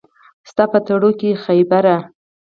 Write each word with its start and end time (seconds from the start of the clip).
ستا 0.49 0.63
په 0.71 0.79
تړو 0.85 1.09
کښې 1.19 1.31
خېبره 1.43 1.95